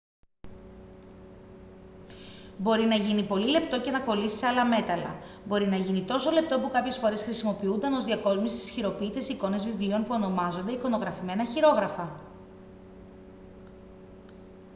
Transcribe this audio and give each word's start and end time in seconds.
μπορεί 2.57 2.83
να 2.85 2.95
γίνει 2.95 3.23
πολύ 3.23 3.49
λεπτό 3.49 3.81
και 3.81 3.91
να 3.91 3.99
κολλήσει 3.99 4.37
σε 4.37 4.45
άλλα 4.47 4.65
μέταλλα. 4.65 5.15
μπορεί 5.45 5.67
να 5.67 5.75
γίνει 5.77 6.03
τόσο 6.05 6.31
λεπτό 6.31 6.59
που 6.59 6.69
κάποιες 6.71 6.97
φορές 6.97 7.23
χρησιμοποιούταν 7.23 7.93
ως 7.93 8.03
διακόσμηση 8.03 8.55
στις 8.55 8.69
χειροποίητες 8.69 9.29
εικόνες 9.29 9.65
βιβλίων 9.65 10.01
που 10.03 10.09
ονομάζονται 10.13 10.71
«εικονογραφημένα 10.71 11.45
χειρόγραφα» 11.45 12.21